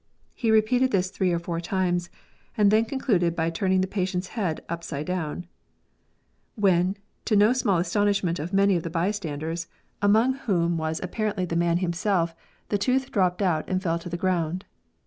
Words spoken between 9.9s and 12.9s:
among 32 DENTISTRY. whom was apparently the man himself, the